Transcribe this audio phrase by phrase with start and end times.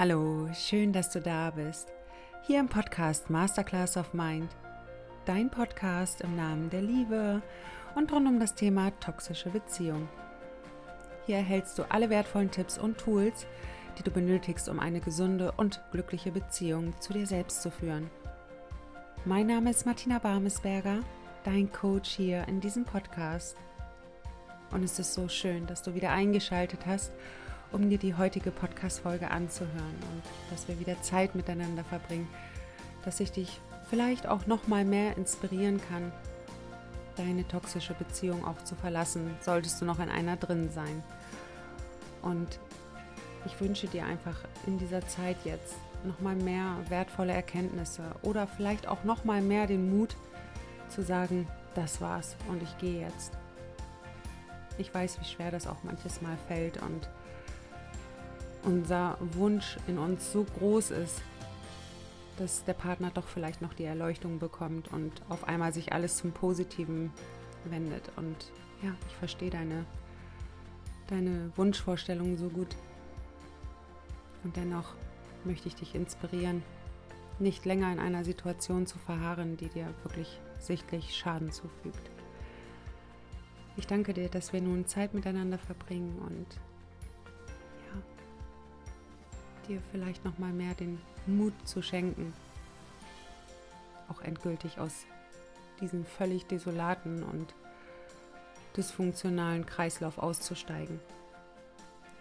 [0.00, 1.88] Hallo, schön, dass du da bist.
[2.46, 4.48] Hier im Podcast Masterclass of Mind.
[5.24, 7.42] Dein Podcast im Namen der Liebe
[7.96, 10.08] und rund um das Thema toxische Beziehung.
[11.26, 13.44] Hier erhältst du alle wertvollen Tipps und Tools,
[13.98, 18.08] die du benötigst, um eine gesunde und glückliche Beziehung zu dir selbst zu führen.
[19.24, 21.00] Mein Name ist Martina Barmesberger,
[21.42, 23.56] dein Coach hier in diesem Podcast.
[24.70, 27.10] Und es ist so schön, dass du wieder eingeschaltet hast
[27.72, 32.28] um dir die heutige Podcast-Folge anzuhören und dass wir wieder Zeit miteinander verbringen,
[33.04, 33.60] dass ich dich
[33.90, 36.12] vielleicht auch noch mal mehr inspirieren kann,
[37.16, 41.02] deine toxische Beziehung auch zu verlassen, solltest du noch in einer drin sein.
[42.22, 42.60] Und
[43.44, 48.86] ich wünsche dir einfach in dieser Zeit jetzt noch mal mehr wertvolle Erkenntnisse oder vielleicht
[48.86, 50.16] auch noch mal mehr den Mut
[50.88, 53.32] zu sagen, das war's und ich gehe jetzt.
[54.78, 57.08] Ich weiß, wie schwer das auch manches Mal fällt und
[58.68, 61.22] unser Wunsch in uns so groß ist,
[62.36, 66.32] dass der Partner doch vielleicht noch die Erleuchtung bekommt und auf einmal sich alles zum
[66.32, 67.10] Positiven
[67.64, 68.12] wendet.
[68.16, 68.52] Und
[68.82, 69.86] ja, ich verstehe deine,
[71.08, 72.76] deine Wunschvorstellungen so gut.
[74.44, 74.94] Und dennoch
[75.44, 76.62] möchte ich dich inspirieren,
[77.38, 82.10] nicht länger in einer Situation zu verharren, die dir wirklich sichtlich Schaden zufügt.
[83.78, 86.46] Ich danke dir, dass wir nun Zeit miteinander verbringen und
[89.68, 92.32] dir vielleicht noch mal mehr den Mut zu schenken,
[94.08, 95.04] auch endgültig aus
[95.80, 97.54] diesem völlig desolaten und
[98.76, 101.00] dysfunktionalen Kreislauf auszusteigen.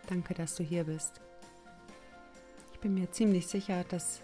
[0.08, 1.22] Danke, dass du hier bist.
[2.73, 4.22] Ich bin mir ziemlich sicher, dass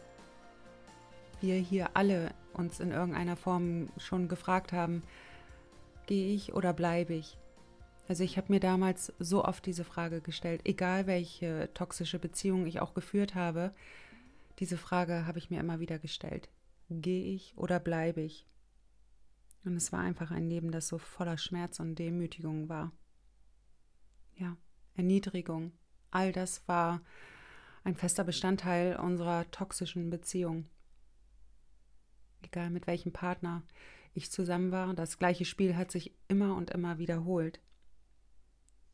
[1.42, 5.04] wir hier alle uns in irgendeiner Form schon gefragt haben,
[6.06, 7.38] gehe ich oder bleibe ich?
[8.08, 12.80] Also ich habe mir damals so oft diese Frage gestellt, egal welche toxische Beziehung ich
[12.80, 13.74] auch geführt habe,
[14.60, 16.50] diese Frage habe ich mir immer wieder gestellt.
[16.90, 18.46] Gehe ich oder bleibe ich?
[19.66, 22.92] Und es war einfach ein Leben, das so voller Schmerz und Demütigung war.
[24.36, 24.58] Ja,
[24.96, 25.72] Erniedrigung,
[26.12, 27.02] all das war
[27.84, 30.66] ein fester Bestandteil unserer toxischen Beziehung.
[32.42, 33.64] Egal mit welchem Partner
[34.14, 37.60] ich zusammen war, das gleiche Spiel hat sich immer und immer wiederholt.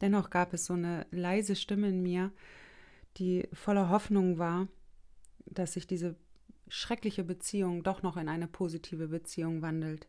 [0.01, 2.31] Dennoch gab es so eine leise Stimme in mir,
[3.17, 4.67] die voller Hoffnung war,
[5.45, 6.15] dass sich diese
[6.67, 10.07] schreckliche Beziehung doch noch in eine positive Beziehung wandelt.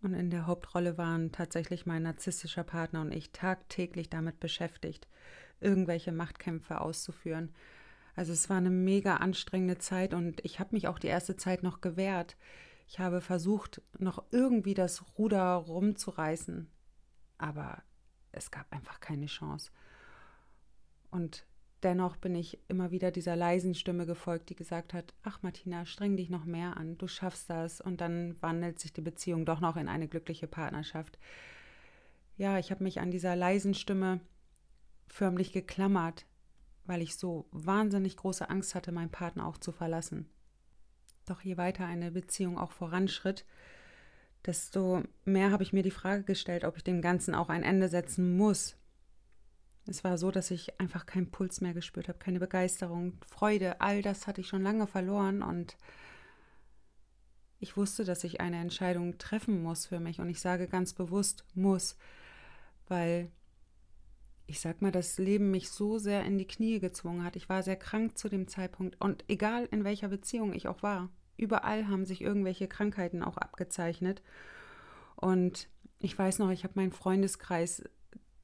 [0.00, 5.08] Und in der Hauptrolle waren tatsächlich mein narzisstischer Partner und ich tagtäglich damit beschäftigt,
[5.60, 7.52] irgendwelche Machtkämpfe auszuführen.
[8.14, 11.62] Also es war eine mega anstrengende Zeit und ich habe mich auch die erste Zeit
[11.62, 12.36] noch gewehrt.
[12.86, 16.70] Ich habe versucht, noch irgendwie das Ruder rumzureißen.
[17.38, 17.82] Aber
[18.32, 19.70] es gab einfach keine Chance.
[21.10, 21.46] Und
[21.82, 26.16] dennoch bin ich immer wieder dieser leisen Stimme gefolgt, die gesagt hat, ach Martina, streng
[26.16, 29.76] dich noch mehr an, du schaffst das und dann wandelt sich die Beziehung doch noch
[29.76, 31.18] in eine glückliche Partnerschaft.
[32.36, 34.20] Ja, ich habe mich an dieser leisen Stimme
[35.08, 36.26] förmlich geklammert,
[36.84, 40.28] weil ich so wahnsinnig große Angst hatte, meinen Partner auch zu verlassen.
[41.26, 43.44] Doch je weiter eine Beziehung auch voranschritt,
[44.48, 47.88] desto mehr habe ich mir die Frage gestellt, ob ich dem Ganzen auch ein Ende
[47.88, 48.76] setzen muss.
[49.86, 54.00] Es war so, dass ich einfach keinen Puls mehr gespürt habe, keine Begeisterung, Freude, all
[54.00, 55.76] das hatte ich schon lange verloren und
[57.60, 61.44] ich wusste, dass ich eine Entscheidung treffen muss für mich und ich sage ganz bewusst
[61.54, 61.96] muss,
[62.86, 63.30] weil
[64.46, 67.36] ich sag mal, das Leben mich so sehr in die Knie gezwungen hat.
[67.36, 71.10] Ich war sehr krank zu dem Zeitpunkt und egal in welcher Beziehung ich auch war,
[71.38, 74.22] Überall haben sich irgendwelche Krankheiten auch abgezeichnet.
[75.16, 75.68] Und
[76.00, 77.84] ich weiß noch, ich habe meinen Freundeskreis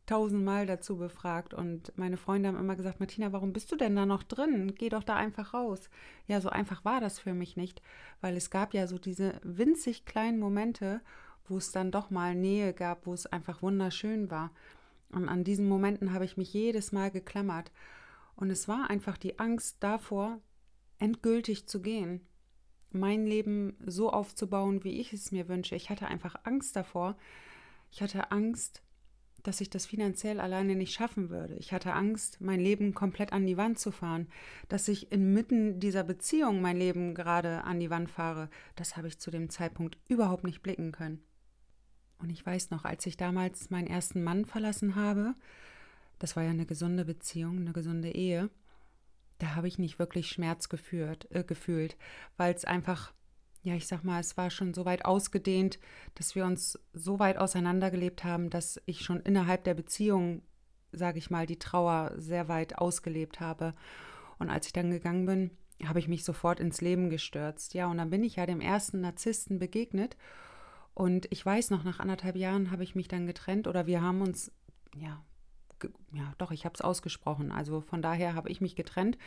[0.07, 4.05] tausendmal dazu befragt und meine Freunde haben immer gesagt, Martina, warum bist du denn da
[4.05, 4.75] noch drin?
[4.77, 5.89] Geh doch da einfach raus.
[6.27, 7.81] Ja, so einfach war das für mich nicht,
[8.21, 11.01] weil es gab ja so diese winzig kleinen Momente,
[11.49, 14.51] wo es dann doch mal Nähe gab, wo es einfach wunderschön war.
[15.11, 17.73] Und an diesen Momenten habe ich mich jedes Mal geklammert.
[18.37, 20.41] Und es war einfach die Angst davor,
[20.99, 22.21] endgültig zu gehen
[22.95, 25.75] mein Leben so aufzubauen, wie ich es mir wünsche.
[25.75, 27.17] Ich hatte einfach Angst davor.
[27.91, 28.83] Ich hatte Angst,
[29.45, 31.55] dass ich das finanziell alleine nicht schaffen würde.
[31.57, 34.27] Ich hatte Angst, mein Leben komplett an die Wand zu fahren,
[34.69, 38.49] dass ich inmitten dieser Beziehung mein Leben gerade an die Wand fahre.
[38.75, 41.23] Das habe ich zu dem Zeitpunkt überhaupt nicht blicken können.
[42.19, 45.35] Und ich weiß noch, als ich damals meinen ersten Mann verlassen habe,
[46.19, 48.49] das war ja eine gesunde Beziehung, eine gesunde Ehe,
[49.45, 51.97] da habe ich nicht wirklich Schmerz geführt, äh, gefühlt,
[52.37, 53.13] weil es einfach,
[53.63, 55.79] ja, ich sag mal, es war schon so weit ausgedehnt,
[56.15, 60.43] dass wir uns so weit auseinandergelebt haben, dass ich schon innerhalb der Beziehung
[60.97, 63.75] sage ich mal, die Trauer sehr weit ausgelebt habe.
[64.39, 65.51] Und als ich dann gegangen bin,
[65.85, 67.75] habe ich mich sofort ins Leben gestürzt.
[67.75, 70.17] Ja, und dann bin ich ja dem ersten Narzissten begegnet.
[70.95, 74.21] Und ich weiß noch, nach anderthalb Jahren habe ich mich dann getrennt oder wir haben
[74.21, 74.53] uns,
[74.97, 75.23] ja,
[76.13, 77.53] ja, doch, ich habe es ausgesprochen.
[77.53, 79.19] Also von daher habe ich mich getrennt.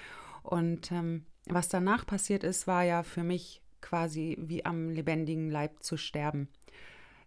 [0.44, 5.84] Und ähm, was danach passiert ist, war ja für mich quasi wie am lebendigen Leib
[5.84, 6.48] zu sterben.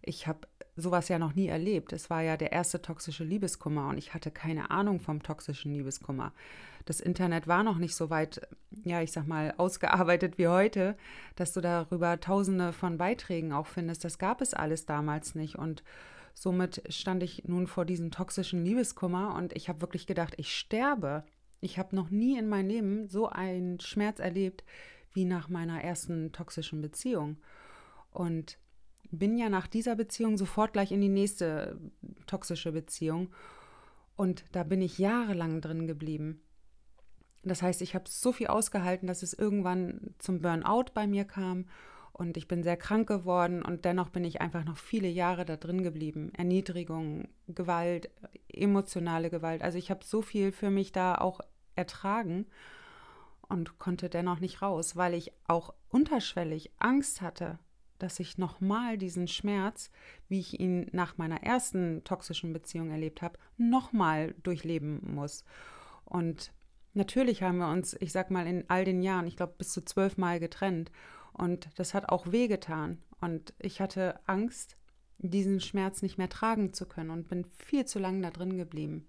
[0.01, 1.93] Ich habe sowas ja noch nie erlebt.
[1.93, 6.33] Es war ja der erste toxische Liebeskummer und ich hatte keine Ahnung vom toxischen Liebeskummer.
[6.85, 8.41] Das Internet war noch nicht so weit,
[8.83, 10.97] ja, ich sag mal, ausgearbeitet wie heute,
[11.35, 14.03] dass du darüber tausende von Beiträgen auch findest.
[14.03, 15.83] Das gab es alles damals nicht und
[16.33, 21.23] somit stand ich nun vor diesem toxischen Liebeskummer und ich habe wirklich gedacht, ich sterbe.
[21.59, 24.63] Ich habe noch nie in meinem Leben so einen Schmerz erlebt
[25.13, 27.37] wie nach meiner ersten toxischen Beziehung.
[28.11, 28.57] Und
[29.11, 31.79] bin ja nach dieser Beziehung sofort gleich in die nächste
[32.25, 33.29] toxische Beziehung.
[34.15, 36.41] Und da bin ich jahrelang drin geblieben.
[37.43, 41.65] Das heißt, ich habe so viel ausgehalten, dass es irgendwann zum Burnout bei mir kam
[42.13, 45.57] und ich bin sehr krank geworden und dennoch bin ich einfach noch viele Jahre da
[45.57, 46.31] drin geblieben.
[46.35, 48.09] Erniedrigung, Gewalt,
[48.47, 49.61] emotionale Gewalt.
[49.61, 51.41] Also ich habe so viel für mich da auch
[51.75, 52.45] ertragen
[53.47, 57.59] und konnte dennoch nicht raus, weil ich auch unterschwellig Angst hatte,
[57.99, 59.91] dass ich nochmal diesen Schmerz,
[60.27, 65.43] wie ich ihn nach meiner ersten toxischen Beziehung erlebt habe, nochmal durchleben muss.
[66.05, 66.51] Und
[66.93, 69.83] natürlich haben wir uns, ich sag mal, in all den Jahren, ich glaube, bis zu
[69.85, 70.91] zwölf Mal getrennt.
[71.33, 73.01] Und das hat auch wehgetan.
[73.19, 74.77] Und ich hatte Angst,
[75.19, 79.07] diesen Schmerz nicht mehr tragen zu können und bin viel zu lange da drin geblieben.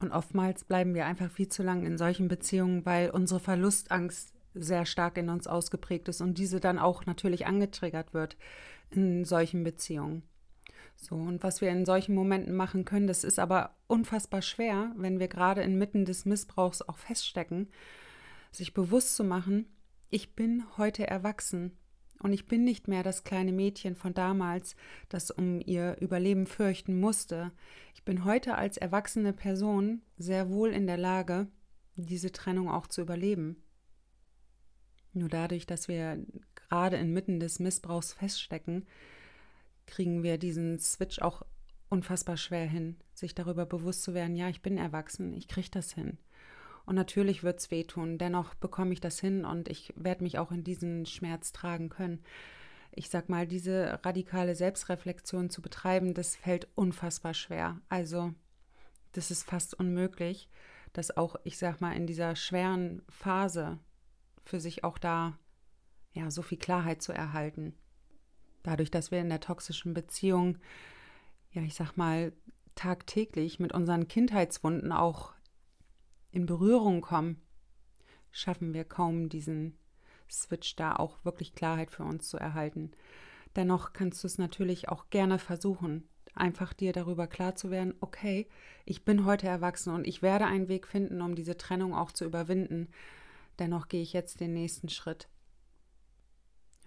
[0.00, 4.86] Und oftmals bleiben wir einfach viel zu lange in solchen Beziehungen, weil unsere Verlustangst sehr
[4.86, 8.36] stark in uns ausgeprägt ist und diese dann auch natürlich angetriggert wird
[8.90, 10.22] in solchen Beziehungen.
[10.96, 15.18] So, und was wir in solchen Momenten machen können, das ist aber unfassbar schwer, wenn
[15.18, 17.68] wir gerade inmitten des Missbrauchs auch feststecken,
[18.52, 19.66] sich bewusst zu machen,
[20.10, 21.76] ich bin heute erwachsen
[22.20, 24.76] und ich bin nicht mehr das kleine Mädchen von damals,
[25.08, 27.52] das um ihr Überleben fürchten musste.
[27.94, 31.48] Ich bin heute als erwachsene Person sehr wohl in der Lage,
[31.96, 33.62] diese Trennung auch zu überleben.
[35.12, 36.24] Nur dadurch, dass wir
[36.54, 38.86] gerade inmitten des Missbrauchs feststecken,
[39.86, 41.42] kriegen wir diesen Switch auch
[41.88, 45.92] unfassbar schwer hin, sich darüber bewusst zu werden, ja, ich bin erwachsen, ich kriege das
[45.92, 46.18] hin.
[46.86, 50.52] Und natürlich wird es wehtun, dennoch bekomme ich das hin und ich werde mich auch
[50.52, 52.22] in diesen Schmerz tragen können.
[52.92, 57.80] Ich sag mal, diese radikale Selbstreflexion zu betreiben, das fällt unfassbar schwer.
[57.88, 58.34] Also,
[59.12, 60.48] das ist fast unmöglich,
[60.92, 63.78] dass auch, ich sag mal, in dieser schweren Phase
[64.44, 65.38] für sich auch da
[66.12, 67.74] ja so viel Klarheit zu erhalten.
[68.62, 70.58] Dadurch, dass wir in der toxischen Beziehung,
[71.50, 72.32] ja, ich sag mal,
[72.74, 75.33] tagtäglich mit unseren Kindheitswunden auch
[76.34, 77.40] in Berührung kommen,
[78.32, 79.78] schaffen wir kaum diesen
[80.28, 82.90] Switch da auch wirklich Klarheit für uns zu erhalten.
[83.54, 88.48] Dennoch kannst du es natürlich auch gerne versuchen, einfach dir darüber klar zu werden, okay,
[88.84, 92.24] ich bin heute erwachsen und ich werde einen Weg finden, um diese Trennung auch zu
[92.24, 92.88] überwinden.
[93.60, 95.28] Dennoch gehe ich jetzt den nächsten Schritt.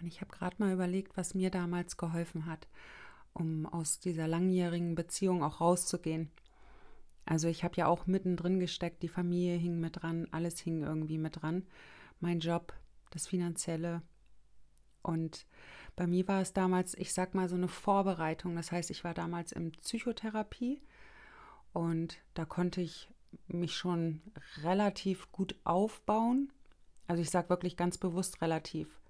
[0.01, 2.67] Und ich habe gerade mal überlegt, was mir damals geholfen hat,
[3.31, 6.31] um aus dieser langjährigen Beziehung auch rauszugehen.
[7.27, 11.17] Also ich habe ja auch mittendrin gesteckt, die Familie hing mit dran, alles hing irgendwie
[11.17, 11.67] mit dran.
[12.21, 12.73] Mein Job,
[13.11, 14.01] das Finanzielle.
[15.01, 15.45] Und
[15.97, 18.55] bei mir war es damals, ich sag mal, so eine Vorbereitung.
[18.55, 20.81] Das heißt, ich war damals in Psychotherapie
[21.73, 23.09] und da konnte ich
[23.47, 24.21] mich schon
[24.63, 26.53] relativ gut aufbauen.
[27.07, 29.01] Also ich sage wirklich ganz bewusst relativ.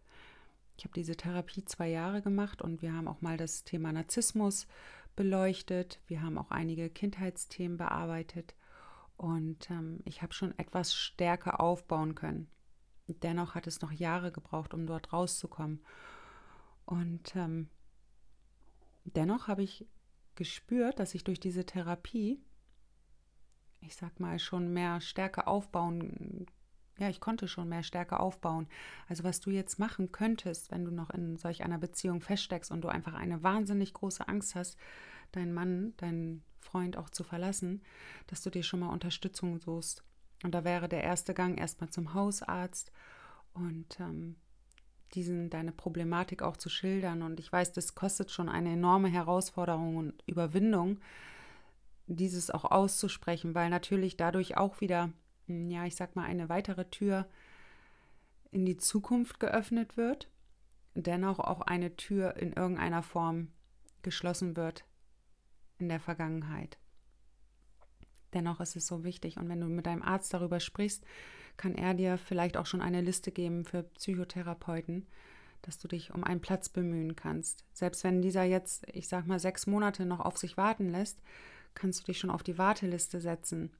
[0.76, 4.66] Ich habe diese Therapie zwei Jahre gemacht und wir haben auch mal das Thema Narzissmus
[5.18, 6.00] beleuchtet.
[6.08, 8.56] Wir haben auch einige Kindheitsthemen bearbeitet
[9.18, 12.48] und ähm, ich habe schon etwas stärker aufbauen können.
[13.08, 15.84] Dennoch hat es noch Jahre gebraucht, um dort rauszukommen.
[16.86, 17.70] Und ähm,
[19.04, 19.86] dennoch habe ich
[20.36, 22.40] gespürt, dass ich durch diese Therapie,
[23.82, 26.46] ich sag mal, schon mehr Stärke aufbauen
[27.00, 28.68] ja, ich konnte schon mehr Stärke aufbauen.
[29.08, 32.82] Also was du jetzt machen könntest, wenn du noch in solch einer Beziehung feststeckst und
[32.82, 34.78] du einfach eine wahnsinnig große Angst hast,
[35.32, 37.82] deinen Mann, deinen Freund auch zu verlassen,
[38.28, 40.04] dass du dir schon mal Unterstützung suchst.
[40.44, 42.92] Und da wäre der erste Gang erstmal zum Hausarzt
[43.54, 44.36] und ähm,
[45.14, 47.22] diesen deine Problematik auch zu schildern.
[47.22, 51.00] Und ich weiß, das kostet schon eine enorme Herausforderung und Überwindung,
[52.08, 55.12] dieses auch auszusprechen, weil natürlich dadurch auch wieder
[55.48, 57.28] ja, ich sag mal, eine weitere Tür
[58.52, 60.30] in die Zukunft geöffnet wird,
[60.96, 63.50] dennoch auch eine Tür in irgendeiner Form
[64.02, 64.86] geschlossen wird
[65.80, 66.78] in der Vergangenheit.
[68.34, 69.38] Dennoch ist es so wichtig.
[69.38, 71.06] Und wenn du mit deinem Arzt darüber sprichst,
[71.56, 75.08] kann er dir vielleicht auch schon eine Liste geben für Psychotherapeuten,
[75.62, 77.66] dass du dich um einen Platz bemühen kannst.
[77.74, 81.20] Selbst wenn dieser jetzt, ich sag mal, sechs Monate noch auf sich warten lässt,
[81.74, 83.72] kannst du dich schon auf die Warteliste setzen,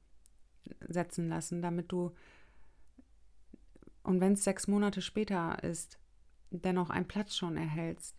[0.88, 2.14] setzen lassen, damit du,
[4.02, 5.98] und wenn es sechs Monate später ist,
[6.50, 8.16] dennoch einen Platz schon erhältst.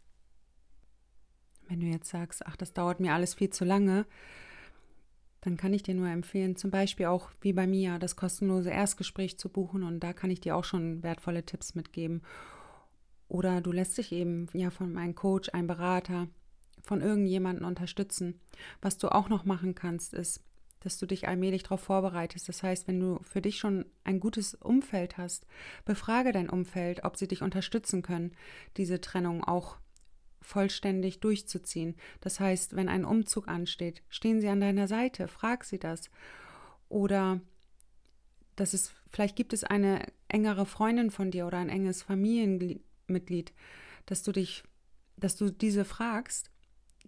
[1.68, 4.06] Wenn du jetzt sagst, ach, das dauert mir alles viel zu lange,
[5.42, 9.38] dann kann ich dir nur empfehlen, zum Beispiel auch wie bei Mia, das kostenlose Erstgespräch
[9.38, 12.22] zu buchen und da kann ich dir auch schon wertvolle Tipps mitgeben.
[13.28, 16.28] Oder du lässt dich eben ja von einem Coach, einem Berater,
[16.82, 18.40] von irgendjemandem unterstützen.
[18.82, 20.44] Was du auch noch machen kannst, ist,
[20.82, 22.48] dass du dich allmählich darauf vorbereitest.
[22.48, 25.46] Das heißt, wenn du für dich schon ein gutes Umfeld hast,
[25.86, 28.34] befrage dein Umfeld, ob sie dich unterstützen können,
[28.78, 29.78] diese Trennung auch
[30.42, 31.96] vollständig durchzuziehen.
[32.22, 36.10] Das heißt, wenn ein Umzug ansteht, stehen sie an deiner Seite, frag sie das.
[36.88, 37.42] Oder
[38.56, 43.54] dass es, vielleicht gibt es eine engere Freundin von dir oder ein enges Familienmitglied,
[44.06, 44.64] dass du dich,
[45.18, 46.52] dass du diese fragst,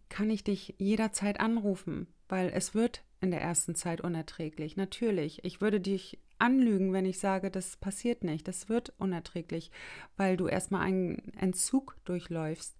[0.09, 4.77] kann ich dich jederzeit anrufen, weil es wird in der ersten Zeit unerträglich.
[4.77, 8.47] Natürlich, ich würde dich anlügen, wenn ich sage, das passiert nicht.
[8.47, 9.69] Das wird unerträglich,
[10.15, 12.79] weil du erstmal einen Entzug durchläufst.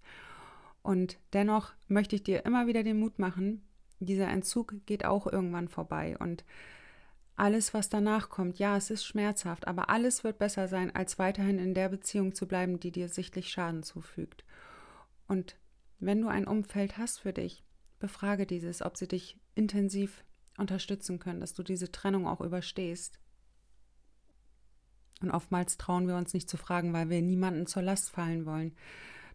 [0.82, 3.62] Und dennoch möchte ich dir immer wieder den Mut machen,
[4.00, 6.44] dieser Entzug geht auch irgendwann vorbei und
[7.36, 11.58] alles, was danach kommt, ja, es ist schmerzhaft, aber alles wird besser sein, als weiterhin
[11.58, 14.44] in der Beziehung zu bleiben, die dir sichtlich Schaden zufügt.
[15.28, 15.56] Und
[15.98, 17.62] wenn du ein Umfeld hast für dich,
[18.00, 20.24] befrage dieses, ob sie dich intensiv
[20.58, 23.18] unterstützen können, dass du diese Trennung auch überstehst.
[25.20, 28.74] Und oftmals trauen wir uns nicht zu fragen, weil wir niemanden zur Last fallen wollen.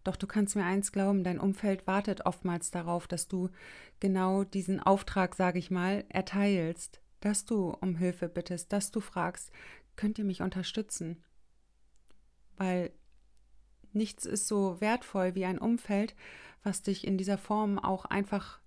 [0.04, 3.50] Doch du kannst mir eins glauben, dein Umfeld wartet oftmals darauf, dass du
[4.00, 9.52] genau diesen Auftrag, sage ich mal, erteilst, dass du um Hilfe bittest, dass du fragst,
[9.96, 11.24] könnt ihr mich unterstützen?
[12.58, 12.92] Weil
[13.92, 16.16] nichts ist so wertvoll wie ein Umfeld,
[16.64, 18.60] was dich in dieser Form auch einfach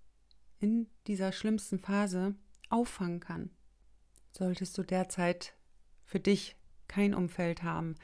[0.61, 2.35] in dieser schlimmsten Phase
[2.69, 3.51] auffangen kann.
[4.31, 5.55] Solltest du derzeit
[6.05, 7.97] für dich kein Umfeld haben,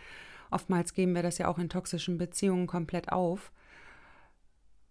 [0.50, 3.52] Oftmals geben wir das ja auch in toxischen Beziehungen komplett auf,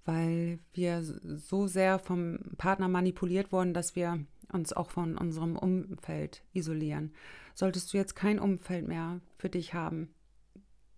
[0.04, 6.44] weil wir so sehr vom Partner manipuliert wurden, dass wir uns auch von unserem Umfeld
[6.54, 7.14] isolieren.
[7.56, 10.10] Solltest du jetzt kein Umfeld mehr für dich haben,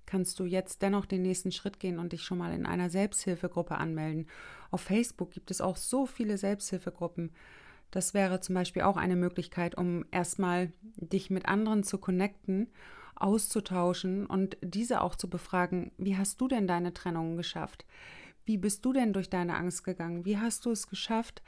[0.08, 3.76] kannst du jetzt dennoch den nächsten Schritt gehen und dich schon mal in einer Selbsthilfegruppe
[3.76, 4.26] anmelden.
[4.72, 7.32] Auf Facebook gibt es auch so viele Selbsthilfegruppen.
[7.92, 12.68] Das wäre zum Beispiel auch eine Möglichkeit, um erstmal dich mit anderen zu connecten
[13.20, 17.86] auszutauschen und diese auch zu befragen, wie hast du denn deine Trennung geschafft?
[18.46, 20.26] Wie bist du denn durch deine Angst gegangen?
[20.26, 21.42] Wie hast du es geschafft,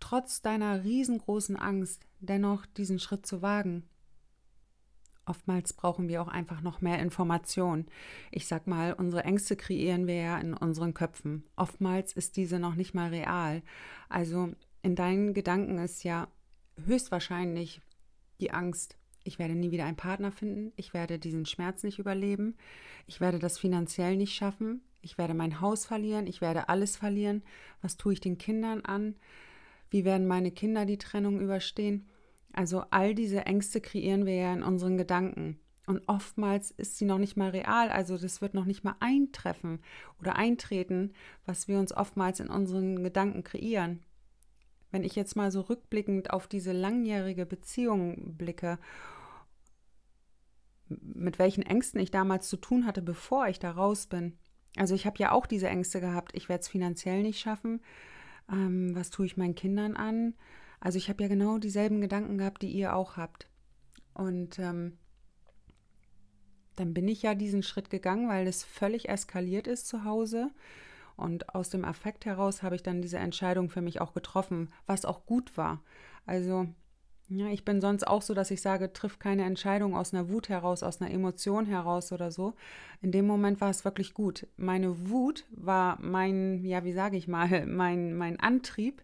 [0.00, 3.84] trotz deiner riesengroßen Angst dennoch diesen Schritt zu wagen?
[5.26, 7.86] Oftmals brauchen wir auch einfach noch mehr Information.
[8.30, 11.44] Ich sag mal, unsere Ängste kreieren wir ja in unseren Köpfen.
[11.56, 13.62] Oftmals ist diese noch nicht mal real.
[14.08, 14.50] Also
[14.82, 16.28] in deinen Gedanken ist ja
[16.86, 17.80] höchstwahrscheinlich
[18.40, 22.56] die Angst, ich werde nie wieder einen Partner finden, ich werde diesen Schmerz nicht überleben,
[23.06, 27.42] ich werde das finanziell nicht schaffen, ich werde mein Haus verlieren, ich werde alles verlieren,
[27.80, 29.16] was tue ich den Kindern an,
[29.90, 32.06] wie werden meine Kinder die Trennung überstehen.
[32.54, 35.58] Also all diese Ängste kreieren wir ja in unseren Gedanken.
[35.86, 39.80] Und oftmals ist sie noch nicht mal real, also das wird noch nicht mal eintreffen
[40.18, 41.12] oder eintreten,
[41.44, 44.02] was wir uns oftmals in unseren Gedanken kreieren.
[44.90, 48.78] Wenn ich jetzt mal so rückblickend auf diese langjährige Beziehung blicke
[50.88, 54.36] mit welchen Ängsten ich damals zu tun hatte, bevor ich da raus bin.
[54.76, 57.80] Also ich habe ja auch diese Ängste gehabt, ich werde es finanziell nicht schaffen.
[58.50, 60.34] Ähm, was tue ich meinen Kindern an?
[60.84, 63.48] Also ich habe ja genau dieselben Gedanken gehabt, die ihr auch habt.
[64.12, 64.98] Und ähm,
[66.76, 70.50] dann bin ich ja diesen Schritt gegangen, weil es völlig eskaliert ist zu Hause.
[71.16, 75.06] Und aus dem Affekt heraus habe ich dann diese Entscheidung für mich auch getroffen, was
[75.06, 75.82] auch gut war.
[76.26, 76.68] Also
[77.28, 80.50] ja, ich bin sonst auch so, dass ich sage, triff keine Entscheidung aus einer Wut
[80.50, 82.56] heraus, aus einer Emotion heraus oder so.
[83.00, 84.46] In dem Moment war es wirklich gut.
[84.58, 89.02] Meine Wut war mein, ja, wie sage ich mal, mein, mein Antrieb,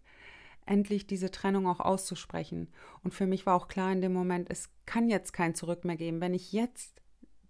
[0.66, 2.68] endlich diese Trennung auch auszusprechen.
[3.02, 5.96] Und für mich war auch klar in dem Moment, es kann jetzt kein Zurück mehr
[5.96, 6.20] geben.
[6.20, 7.00] Wenn ich jetzt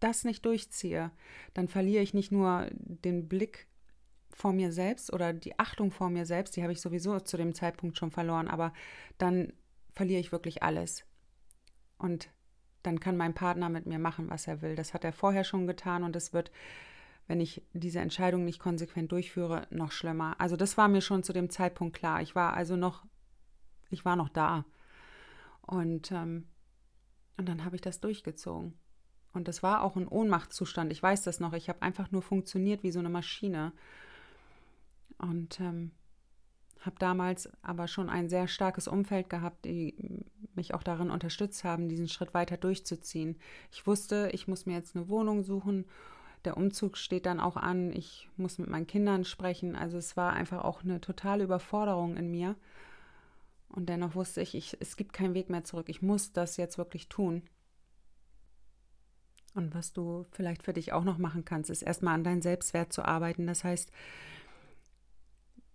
[0.01, 1.11] das nicht durchziehe,
[1.55, 3.69] dann verliere ich nicht nur den Blick
[4.31, 7.55] vor mir selbst oder die Achtung vor mir selbst, die habe ich sowieso zu dem
[7.55, 8.73] Zeitpunkt schon verloren, aber
[9.19, 9.53] dann
[9.93, 11.05] verliere ich wirklich alles.
[11.99, 12.31] Und
[12.83, 14.75] dann kann mein Partner mit mir machen, was er will.
[14.75, 16.51] Das hat er vorher schon getan und es wird,
[17.31, 20.35] wenn ich diese Entscheidung nicht konsequent durchführe, noch schlimmer.
[20.39, 22.21] Also das war mir schon zu dem Zeitpunkt klar.
[22.23, 23.05] Ich war also noch,
[23.89, 24.65] ich war noch da.
[25.61, 26.49] Und, ähm,
[27.37, 28.75] und dann habe ich das durchgezogen.
[29.33, 30.91] Und das war auch ein Ohnmachtszustand.
[30.91, 31.53] Ich weiß das noch.
[31.53, 33.71] Ich habe einfach nur funktioniert wie so eine Maschine.
[35.19, 35.93] Und ähm,
[36.81, 40.25] habe damals aber schon ein sehr starkes Umfeld gehabt, die
[40.57, 43.39] mich auch darin unterstützt haben, diesen Schritt weiter durchzuziehen.
[43.71, 45.85] Ich wusste, ich muss mir jetzt eine Wohnung suchen.
[46.45, 47.93] Der Umzug steht dann auch an.
[47.93, 49.77] Ich muss mit meinen Kindern sprechen.
[49.77, 52.57] Also es war einfach auch eine totale Überforderung in mir.
[53.69, 55.89] Und dennoch wusste ich, ich, es gibt keinen Weg mehr zurück.
[55.89, 57.43] Ich muss das jetzt wirklich tun.
[59.55, 62.93] Und was du vielleicht für dich auch noch machen kannst, ist erstmal an deinen Selbstwert
[62.93, 63.47] zu arbeiten.
[63.47, 63.91] Das heißt,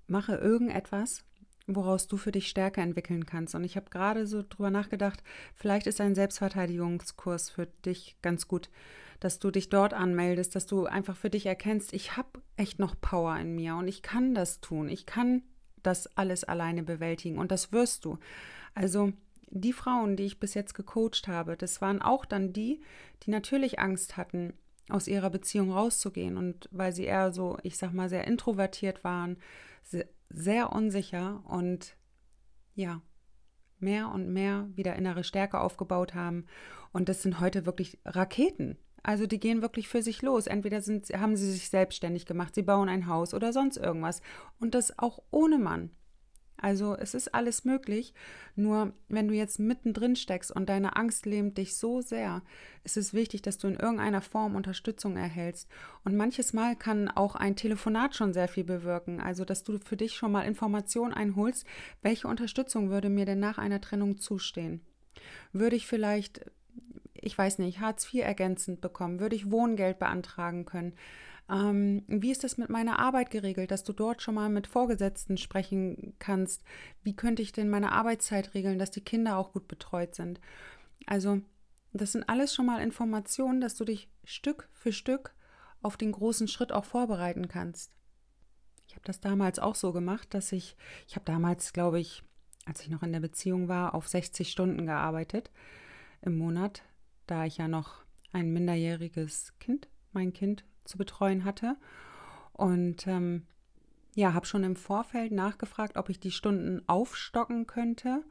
[0.07, 1.24] mache irgendetwas,
[1.67, 3.55] woraus du für dich Stärke entwickeln kannst.
[3.55, 5.24] Und ich habe gerade so drüber nachgedacht,
[5.55, 8.69] vielleicht ist ein Selbstverteidigungskurs für dich ganz gut,
[9.19, 13.00] dass du dich dort anmeldest, dass du einfach für dich erkennst, ich habe echt noch
[13.00, 14.89] Power in mir und ich kann das tun.
[14.89, 15.43] Ich kann
[15.84, 18.17] das alles alleine bewältigen und das wirst du.
[18.74, 19.13] Also
[19.50, 22.81] die Frauen, die ich bis jetzt gecoacht habe, das waren auch dann die,
[23.24, 24.53] die natürlich Angst hatten,
[24.89, 29.38] aus ihrer Beziehung rauszugehen und weil sie eher so, ich sag mal, sehr introvertiert waren,
[30.29, 31.95] sehr unsicher und
[32.75, 33.01] ja,
[33.79, 36.45] mehr und mehr wieder innere Stärke aufgebaut haben.
[36.91, 38.77] Und das sind heute wirklich Raketen.
[39.05, 40.47] Also die gehen wirklich für sich los.
[40.47, 44.24] Entweder sind, haben sie sich selbstständig gemacht, sie bauen ein Haus oder sonst irgendwas.
[44.59, 45.91] Und das auch ohne Mann.
[46.57, 48.15] Also es ist alles möglich,
[48.55, 52.41] nur wenn du jetzt mittendrin steckst und deine Angst lähmt dich so sehr,
[52.83, 55.69] ist es wichtig, dass du in irgendeiner Form Unterstützung erhältst.
[56.03, 59.97] Und manches Mal kann auch ein Telefonat schon sehr viel bewirken, also dass du für
[59.97, 61.67] dich schon mal Informationen einholst,
[62.01, 64.81] welche Unterstützung würde mir denn nach einer Trennung zustehen.
[65.53, 66.50] Würde ich vielleicht,
[67.25, 70.94] ich weiß nicht, Hartz IV ergänzend bekommen, würde ich Wohngeld beantragen können,
[71.50, 75.38] ähm, wie ist das mit meiner Arbeit geregelt, dass du dort schon mal mit Vorgesetzten
[75.38, 76.63] sprechen kannst?
[77.03, 80.41] Wie könnte ich denn meine Arbeitszeit regeln, dass die Kinder auch gut betreut sind?
[81.05, 81.41] Also,
[81.94, 85.36] das sind alles schon mal Informationen, dass du dich Stück für Stück
[85.82, 87.91] auf den großen Schritt auch vorbereiten kannst.
[88.88, 90.76] Ich habe das damals auch so gemacht, dass ich,
[91.08, 92.23] ich habe damals, glaube ich,
[92.65, 95.52] als ich noch in der Beziehung war, auf 60 Stunden gearbeitet
[96.21, 96.82] im Monat,
[97.27, 101.77] da ich ja noch ein minderjähriges Kind, mein Kind zu betreuen hatte.
[102.53, 103.45] Und ähm,
[104.15, 108.23] ja, habe schon im Vorfeld nachgefragt, ob ich die Stunden aufstocken könnte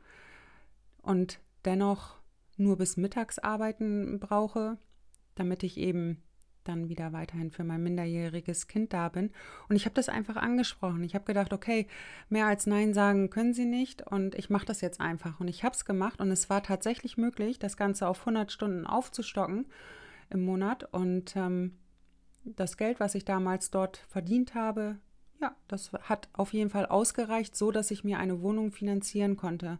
[1.03, 2.17] und dennoch
[2.57, 4.79] nur bis mittags arbeiten brauche,
[5.35, 6.23] damit ich eben
[6.65, 9.31] dann wieder weiterhin für mein minderjähriges Kind da bin.
[9.69, 11.03] Und ich habe das einfach angesprochen.
[11.05, 11.87] Ich habe gedacht, okay,
[12.29, 15.41] mehr als Nein sagen können sie nicht und ich mache das jetzt einfach.
[15.41, 18.87] Und ich habe es gemacht und es war tatsächlich möglich, das Ganze auf 100 Stunden
[18.87, 19.67] aufzustocken
[20.31, 20.89] im Monat.
[20.93, 21.79] Und ähm,
[22.45, 24.99] das Geld, was ich damals dort verdient habe,
[25.41, 29.79] ja, das hat auf jeden Fall ausgereicht, so dass ich mir eine Wohnung finanzieren konnte.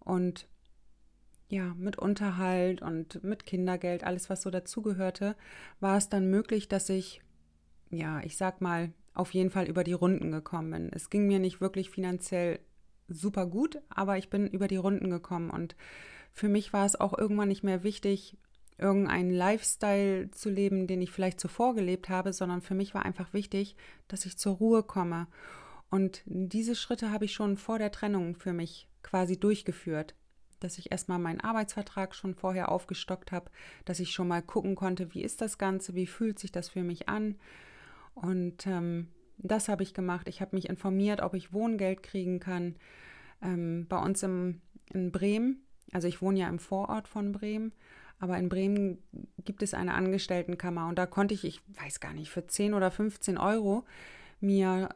[0.00, 0.48] Und
[1.48, 5.36] ja, mit Unterhalt und mit Kindergeld, alles was so dazugehörte,
[5.80, 7.20] war es dann möglich, dass ich,
[7.90, 10.90] ja, ich sag mal, auf jeden Fall über die Runden gekommen bin.
[10.92, 12.58] Es ging mir nicht wirklich finanziell
[13.08, 15.76] super gut, aber ich bin über die Runden gekommen und
[16.32, 18.36] für mich war es auch irgendwann nicht mehr wichtig,
[18.78, 23.32] irgendeinen Lifestyle zu leben, den ich vielleicht zuvor gelebt habe, sondern für mich war einfach
[23.32, 23.74] wichtig,
[24.06, 25.28] dass ich zur Ruhe komme.
[25.88, 30.14] Und diese Schritte habe ich schon vor der Trennung für mich quasi durchgeführt.
[30.60, 33.50] Dass ich erstmal meinen Arbeitsvertrag schon vorher aufgestockt habe,
[33.84, 36.82] dass ich schon mal gucken konnte, wie ist das Ganze, wie fühlt sich das für
[36.82, 37.36] mich an.
[38.14, 40.28] Und ähm, das habe ich gemacht.
[40.28, 42.76] Ich habe mich informiert, ob ich Wohngeld kriegen kann.
[43.42, 44.60] Ähm, bei uns im,
[44.92, 47.72] in Bremen, also ich wohne ja im Vorort von Bremen,
[48.18, 49.02] aber in Bremen
[49.44, 52.90] gibt es eine Angestelltenkammer und da konnte ich, ich weiß gar nicht, für 10 oder
[52.90, 53.84] 15 Euro
[54.40, 54.88] mir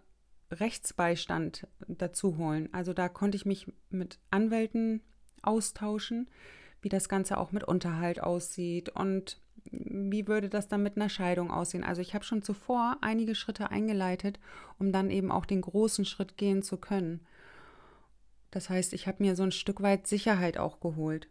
[0.51, 2.68] Rechtsbeistand dazu holen.
[2.73, 5.03] Also da konnte ich mich mit Anwälten
[5.42, 6.29] austauschen,
[6.83, 11.50] wie das Ganze auch mit Unterhalt aussieht und wie würde das dann mit einer Scheidung
[11.50, 11.85] aussehen.
[11.85, 14.40] Also ich habe schon zuvor einige Schritte eingeleitet,
[14.79, 17.20] um dann eben auch den großen Schritt gehen zu können.
[18.50, 21.29] Das heißt, ich habe mir so ein Stück weit Sicherheit auch geholt.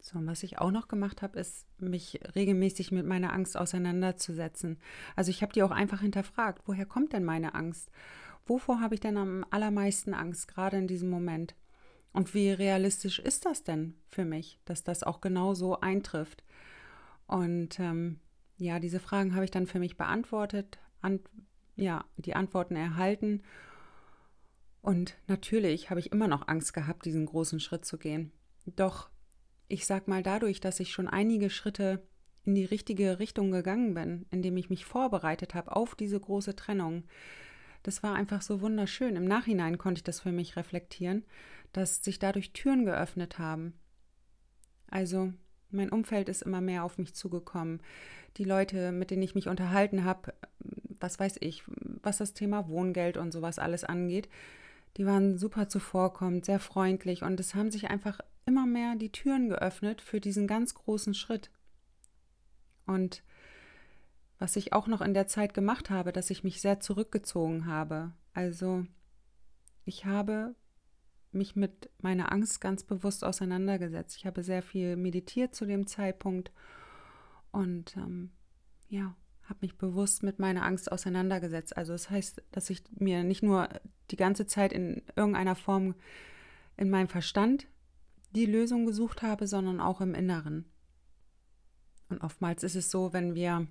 [0.00, 4.78] So, und was ich auch noch gemacht habe, ist, mich regelmäßig mit meiner Angst auseinanderzusetzen.
[5.14, 7.90] Also ich habe die auch einfach hinterfragt, woher kommt denn meine Angst?
[8.46, 11.54] Wovor habe ich denn am allermeisten Angst, gerade in diesem Moment?
[12.12, 16.42] Und wie realistisch ist das denn für mich, dass das auch genau so eintrifft?
[17.26, 18.18] Und ähm,
[18.56, 21.20] ja, diese Fragen habe ich dann für mich beantwortet, an,
[21.76, 23.42] ja, die Antworten erhalten.
[24.82, 28.32] Und natürlich habe ich immer noch Angst gehabt, diesen großen Schritt zu gehen.
[28.66, 29.10] Doch
[29.70, 32.02] ich sag mal, dadurch, dass ich schon einige Schritte
[32.44, 37.04] in die richtige Richtung gegangen bin, indem ich mich vorbereitet habe auf diese große Trennung,
[37.82, 39.16] das war einfach so wunderschön.
[39.16, 41.24] Im Nachhinein konnte ich das für mich reflektieren,
[41.72, 43.74] dass sich dadurch Türen geöffnet haben.
[44.90, 45.32] Also
[45.70, 47.80] mein Umfeld ist immer mehr auf mich zugekommen.
[48.36, 50.34] Die Leute, mit denen ich mich unterhalten habe,
[51.00, 51.64] was weiß ich,
[52.02, 54.28] was das Thema Wohngeld und sowas alles angeht,
[54.96, 59.48] die waren super zuvorkommend, sehr freundlich und es haben sich einfach immer mehr die Türen
[59.48, 61.50] geöffnet für diesen ganz großen Schritt.
[62.86, 63.22] Und
[64.40, 68.12] was ich auch noch in der Zeit gemacht habe, dass ich mich sehr zurückgezogen habe.
[68.32, 68.86] Also
[69.84, 70.56] ich habe
[71.30, 74.16] mich mit meiner Angst ganz bewusst auseinandergesetzt.
[74.16, 76.50] Ich habe sehr viel meditiert zu dem Zeitpunkt
[77.52, 78.30] und ähm,
[78.88, 81.76] ja, habe mich bewusst mit meiner Angst auseinandergesetzt.
[81.76, 83.68] Also das heißt, dass ich mir nicht nur
[84.10, 85.94] die ganze Zeit in irgendeiner Form
[86.76, 87.66] in meinem Verstand
[88.34, 90.64] die Lösung gesucht habe, sondern auch im Inneren.
[92.08, 93.66] Und oftmals ist es so, wenn wir,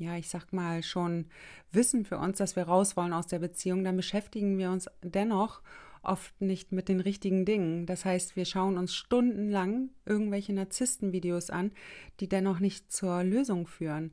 [0.00, 1.26] ja, ich sag mal, schon
[1.72, 5.62] wissen für uns, dass wir raus wollen aus der Beziehung, dann beschäftigen wir uns dennoch
[6.02, 7.84] oft nicht mit den richtigen Dingen.
[7.84, 11.72] Das heißt, wir schauen uns stundenlang irgendwelche Narzisstenvideos an,
[12.20, 14.12] die dennoch nicht zur Lösung führen.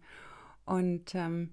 [0.65, 1.51] Und ähm,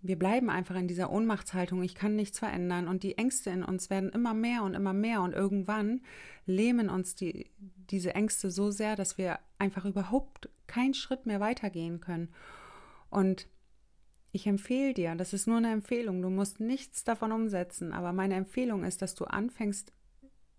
[0.00, 3.90] wir bleiben einfach in dieser Ohnmachtshaltung, ich kann nichts verändern und die Ängste in uns
[3.90, 6.00] werden immer mehr und immer mehr und irgendwann
[6.46, 12.00] lähmen uns die, diese Ängste so sehr, dass wir einfach überhaupt keinen Schritt mehr weitergehen
[12.00, 12.28] können.
[13.10, 13.48] Und
[14.32, 18.34] ich empfehle dir, das ist nur eine Empfehlung, du musst nichts davon umsetzen, aber meine
[18.34, 19.92] Empfehlung ist, dass du anfängst,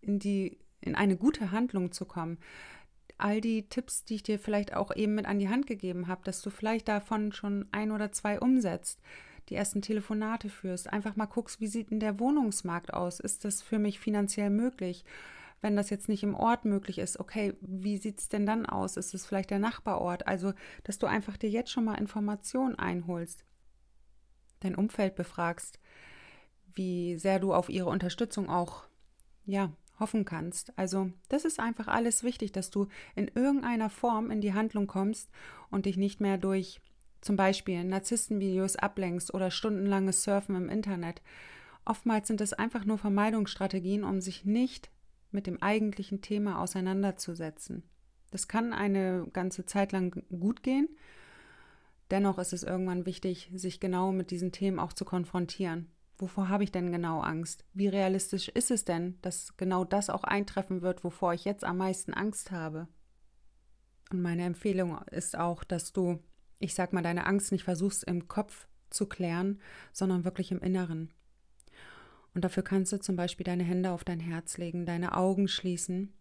[0.02, 2.40] in die, in eine gute Handlung zu kommen,
[3.18, 6.22] all die Tipps, die ich dir vielleicht auch eben mit an die Hand gegeben habe,
[6.24, 9.00] dass du vielleicht davon schon ein oder zwei umsetzt,
[9.50, 13.20] die ersten Telefonate führst, einfach mal guckst, wie sieht denn der Wohnungsmarkt aus?
[13.20, 15.04] Ist das für mich finanziell möglich?
[15.62, 18.96] Wenn das jetzt nicht im Ort möglich ist, okay, wie sieht es denn dann aus?
[18.96, 20.26] Ist es vielleicht der Nachbarort?
[20.26, 20.54] Also,
[20.86, 23.44] dass du einfach dir jetzt schon mal Informationen einholst,
[24.60, 25.80] dein Umfeld befragst,
[26.74, 28.84] wie sehr du auf ihre Unterstützung auch
[29.46, 30.78] ja, hoffen kannst.
[30.78, 35.30] Also das ist einfach alles wichtig, dass du in irgendeiner Form in die Handlung kommst
[35.70, 36.82] und dich nicht mehr durch
[37.22, 41.22] zum Beispiel Narzisstenvideos ablenkst oder stundenlanges Surfen im Internet.
[41.86, 44.90] Oftmals sind es einfach nur Vermeidungsstrategien, um sich nicht
[45.32, 47.84] mit dem eigentlichen Thema auseinanderzusetzen.
[48.32, 50.88] Das kann eine ganze Zeit lang gut gehen.
[52.12, 55.92] Dennoch ist es irgendwann wichtig, sich genau mit diesen Themen auch zu konfrontieren.
[56.18, 57.66] Wovor habe ich denn genau Angst?
[57.74, 61.78] Wie realistisch ist es denn, dass genau das auch eintreffen wird, wovor ich jetzt am
[61.78, 62.88] meisten Angst habe?
[64.12, 66.20] Und meine Empfehlung ist auch, dass du,
[66.58, 69.62] ich sag mal, deine Angst nicht versuchst im Kopf zu klären,
[69.94, 71.14] sondern wirklich im Inneren.
[72.34, 76.14] Und dafür kannst du zum Beispiel deine Hände auf dein Herz legen, deine Augen schließen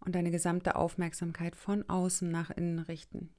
[0.00, 3.30] und deine gesamte Aufmerksamkeit von außen nach innen richten.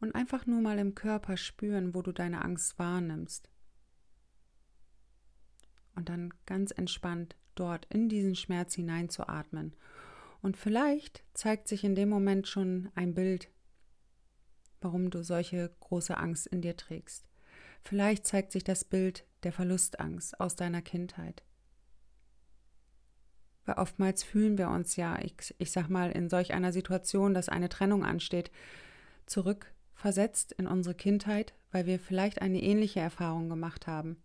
[0.00, 3.50] Und einfach nur mal im Körper spüren, wo du deine Angst wahrnimmst
[5.94, 9.76] und dann ganz entspannt dort in diesen Schmerz hineinzuatmen.
[10.42, 13.50] Und vielleicht zeigt sich in dem Moment schon ein Bild,
[14.80, 17.28] warum du solche große Angst in dir trägst.
[17.82, 21.42] Vielleicht zeigt sich das Bild der Verlustangst aus deiner Kindheit.
[23.66, 27.50] Weil oftmals fühlen wir uns ja, ich, ich sag mal, in solch einer Situation, dass
[27.50, 28.50] eine Trennung ansteht,
[30.00, 34.16] zurückversetzt in unsere Kindheit, weil wir vielleicht eine ähnliche Erfahrung gemacht haben.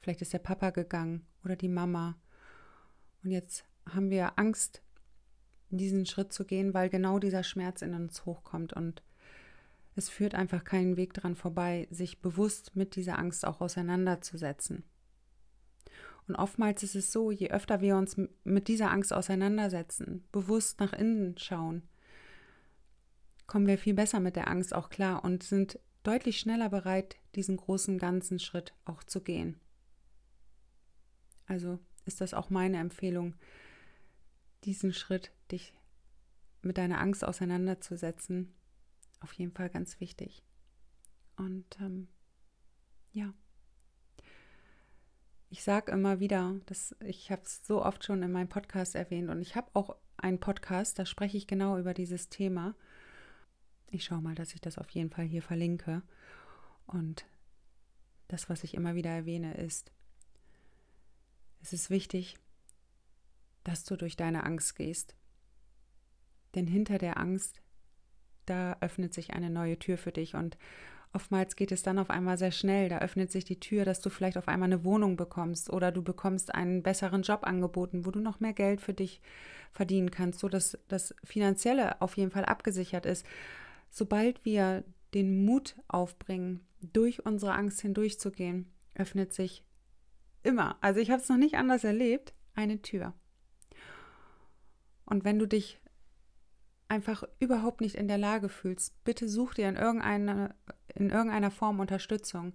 [0.00, 2.16] Vielleicht ist der Papa gegangen oder die Mama.
[3.24, 4.82] Und jetzt haben wir Angst,
[5.70, 8.72] diesen Schritt zu gehen, weil genau dieser Schmerz in uns hochkommt.
[8.72, 9.02] Und
[9.96, 14.84] es führt einfach keinen Weg dran vorbei, sich bewusst mit dieser Angst auch auseinanderzusetzen.
[16.28, 20.92] Und oftmals ist es so, je öfter wir uns mit dieser Angst auseinandersetzen, bewusst nach
[20.92, 21.82] innen schauen,
[23.54, 27.56] kommen wir viel besser mit der Angst auch klar und sind deutlich schneller bereit, diesen
[27.56, 29.60] großen ganzen Schritt auch zu gehen.
[31.46, 33.36] Also ist das auch meine Empfehlung,
[34.64, 35.72] diesen Schritt, dich
[36.62, 38.52] mit deiner Angst auseinanderzusetzen,
[39.20, 40.42] auf jeden Fall ganz wichtig.
[41.36, 42.08] Und ähm,
[43.12, 43.32] ja,
[45.48, 49.30] ich sage immer wieder, dass ich habe es so oft schon in meinem Podcast erwähnt
[49.30, 52.74] und ich habe auch einen Podcast, da spreche ich genau über dieses Thema.
[53.94, 56.02] Ich schaue mal, dass ich das auf jeden Fall hier verlinke.
[56.86, 57.26] Und
[58.26, 59.92] das, was ich immer wieder erwähne, ist,
[61.62, 62.36] es ist wichtig,
[63.62, 65.14] dass du durch deine Angst gehst.
[66.56, 67.62] Denn hinter der Angst,
[68.46, 70.58] da öffnet sich eine neue Tür für dich und
[71.12, 72.88] oftmals geht es dann auf einmal sehr schnell.
[72.88, 76.02] Da öffnet sich die Tür, dass du vielleicht auf einmal eine Wohnung bekommst oder du
[76.02, 79.22] bekommst einen besseren Job angeboten, wo du noch mehr Geld für dich
[79.70, 83.24] verdienen kannst, so dass das Finanzielle auf jeden Fall abgesichert ist.
[83.96, 84.82] Sobald wir
[85.14, 89.64] den Mut aufbringen, durch unsere Angst hindurchzugehen öffnet sich
[90.42, 93.14] immer, also ich habe es noch nicht anders erlebt, eine Tür.
[95.04, 95.80] Und wenn du dich
[96.88, 100.56] einfach überhaupt nicht in der Lage fühlst, bitte such dir in irgendeiner,
[100.92, 102.52] in irgendeiner Form Unterstützung,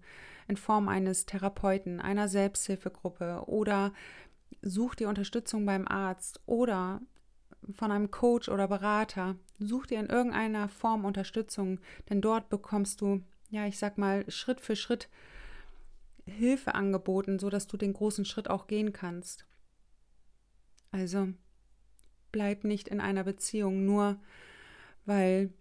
[0.49, 3.93] in Form eines Therapeuten, einer Selbsthilfegruppe oder
[4.61, 6.99] such dir Unterstützung beim Arzt oder
[7.73, 9.35] von einem Coach oder Berater.
[9.59, 11.79] Such dir in irgendeiner Form Unterstützung,
[12.09, 15.09] denn dort bekommst du, ja, ich sag mal, Schritt für Schritt
[16.25, 19.45] Hilfe angeboten, sodass du den großen Schritt auch gehen kannst.
[20.91, 21.29] Also
[22.31, 24.19] bleib nicht in einer Beziehung nur,
[25.05, 25.53] weil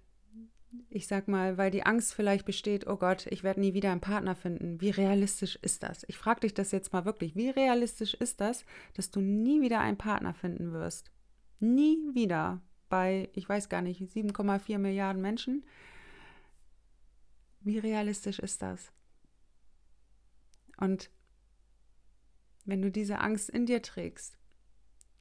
[0.90, 4.02] ich sag mal, weil die Angst vielleicht besteht, oh Gott, ich werde nie wieder einen
[4.02, 4.80] Partner finden.
[4.80, 6.04] Wie realistisch ist das?
[6.08, 7.34] Ich frage dich das jetzt mal wirklich.
[7.36, 11.10] Wie realistisch ist das, dass du nie wieder einen Partner finden wirst?
[11.60, 15.64] Nie wieder bei, ich weiß gar nicht, 7,4 Milliarden Menschen.
[17.60, 18.92] Wie realistisch ist das?
[20.78, 21.10] Und
[22.64, 24.38] wenn du diese Angst in dir trägst,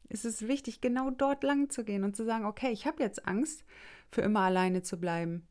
[0.10, 3.26] ist es wichtig, genau dort lang zu gehen und zu sagen, okay, ich habe jetzt
[3.26, 3.66] Angst,
[4.10, 5.48] für immer alleine zu bleiben.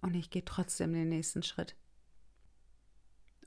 [0.00, 1.76] Und ich gehe trotzdem den nächsten Schritt.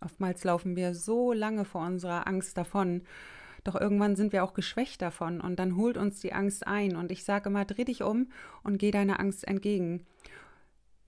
[0.01, 3.03] Oftmals laufen wir so lange vor unserer Angst davon,
[3.63, 6.95] doch irgendwann sind wir auch geschwächt davon und dann holt uns die Angst ein.
[6.95, 8.27] Und ich sage immer, dreh dich um
[8.63, 10.05] und geh deiner Angst entgegen.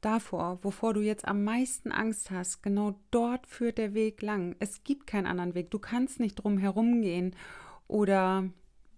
[0.02, 4.56] Davor, wovor du jetzt am meisten Angst hast, genau dort führt der Weg lang.
[4.60, 5.72] Es gibt keinen anderen Weg.
[5.72, 7.36] Du kannst nicht drum herum gehen
[7.88, 8.48] oder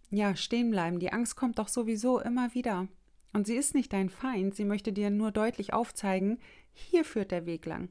[0.10, 1.00] ja, stehen bleiben.
[1.00, 2.88] Die Angst kommt doch sowieso immer wieder.
[3.34, 6.40] Und sie ist nicht dein Feind, sie möchte dir nur deutlich aufzeigen,
[6.74, 7.90] hier führt der Weg lang.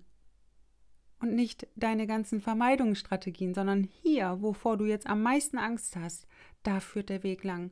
[1.21, 6.27] Und nicht deine ganzen Vermeidungsstrategien, sondern hier, wovor du jetzt am meisten Angst hast,
[6.63, 7.71] da führt der Weg lang.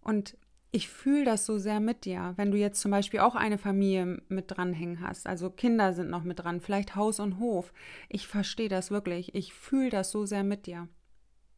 [0.00, 0.36] Und
[0.72, 4.20] ich fühle das so sehr mit dir, wenn du jetzt zum Beispiel auch eine Familie
[4.28, 7.72] mit dranhängen hast, also Kinder sind noch mit dran, vielleicht Haus und Hof.
[8.08, 10.88] Ich verstehe das wirklich, ich fühle das so sehr mit dir.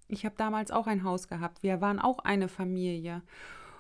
[0.09, 1.63] Ich habe damals auch ein Haus gehabt.
[1.63, 3.23] Wir waren auch eine Familie.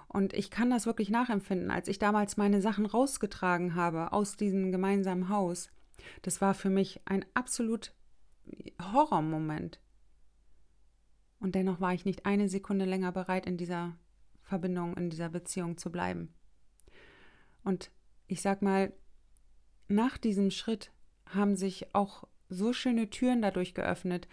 [0.08, 4.72] Und ich kann das wirklich nachempfinden, als ich damals meine Sachen rausgetragen habe aus diesem
[4.72, 5.70] gemeinsamen Haus.
[6.22, 7.92] Das war für mich ein absolut
[8.80, 9.80] Horrormoment.
[11.40, 13.96] Und dennoch war ich nicht eine Sekunde länger bereit, in dieser
[14.42, 16.34] Verbindung, in dieser Beziehung zu bleiben.
[17.62, 17.90] Und
[18.26, 18.92] ich sag mal,
[19.88, 20.90] nach diesem Schritt
[21.26, 24.26] haben sich auch so schöne Türen dadurch geöffnet,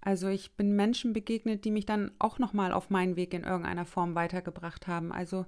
[0.00, 3.84] also ich bin Menschen begegnet, die mich dann auch nochmal auf meinen Weg in irgendeiner
[3.84, 5.12] Form weitergebracht haben.
[5.12, 5.46] Also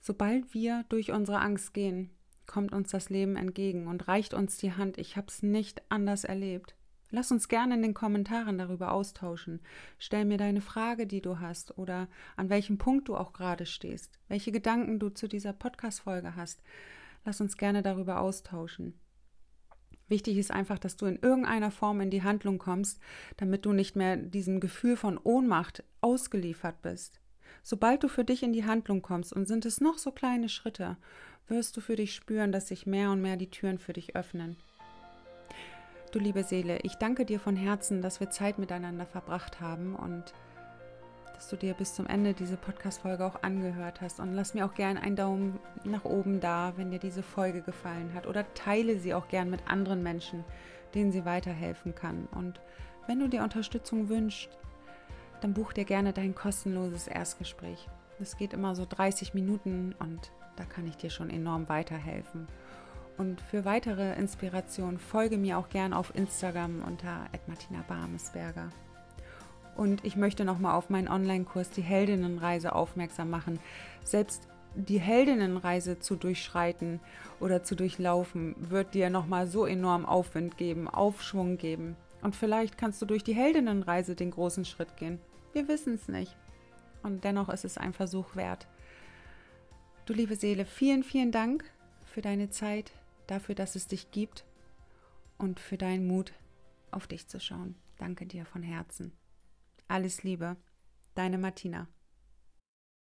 [0.00, 2.10] sobald wir durch unsere Angst gehen,
[2.46, 4.98] kommt uns das Leben entgegen und reicht uns die Hand.
[4.98, 6.74] Ich habe es nicht anders erlebt.
[7.14, 9.60] Lass uns gerne in den Kommentaren darüber austauschen.
[9.98, 14.18] Stell mir deine Frage, die du hast oder an welchem Punkt du auch gerade stehst,
[14.28, 16.62] welche Gedanken du zu dieser Podcast-Folge hast.
[17.24, 18.94] Lass uns gerne darüber austauschen.
[20.08, 23.00] Wichtig ist einfach, dass du in irgendeiner Form in die Handlung kommst,
[23.36, 27.20] damit du nicht mehr diesem Gefühl von Ohnmacht ausgeliefert bist.
[27.62, 30.96] Sobald du für dich in die Handlung kommst, und sind es noch so kleine Schritte,
[31.52, 34.56] wirst du für dich spüren, dass sich mehr und mehr die Türen für dich öffnen.
[36.10, 40.34] Du liebe Seele, ich danke dir von Herzen, dass wir Zeit miteinander verbracht haben und
[41.34, 44.18] dass du dir bis zum Ende diese Podcast-Folge auch angehört hast.
[44.18, 48.14] Und lass mir auch gerne einen Daumen nach oben da, wenn dir diese Folge gefallen
[48.14, 48.26] hat.
[48.26, 50.44] Oder teile sie auch gern mit anderen Menschen,
[50.94, 52.28] denen sie weiterhelfen kann.
[52.34, 52.60] Und
[53.06, 54.50] wenn du dir Unterstützung wünschst,
[55.40, 57.88] dann buch dir gerne dein kostenloses Erstgespräch.
[58.22, 62.46] Das geht immer so 30 Minuten und da kann ich dir schon enorm weiterhelfen.
[63.18, 68.70] Und für weitere Inspiration folge mir auch gern auf Instagram unter Martina Barmesberger.
[69.76, 73.58] Und ich möchte nochmal auf meinen Online-Kurs Die Heldinnenreise aufmerksam machen.
[74.04, 77.00] Selbst die Heldinnenreise zu durchschreiten
[77.40, 81.96] oder zu durchlaufen, wird dir nochmal so enorm Aufwind geben, Aufschwung geben.
[82.22, 85.18] Und vielleicht kannst du durch die Heldinnenreise den großen Schritt gehen.
[85.54, 86.36] Wir wissen es nicht.
[87.02, 88.68] Und dennoch ist es ein Versuch wert.
[90.06, 91.64] Du liebe Seele, vielen, vielen Dank
[92.04, 92.92] für deine Zeit,
[93.26, 94.44] dafür, dass es dich gibt
[95.38, 96.32] und für deinen Mut,
[96.90, 97.76] auf dich zu schauen.
[97.98, 99.12] Danke dir von Herzen.
[99.88, 100.56] Alles Liebe,
[101.14, 101.88] deine Martina.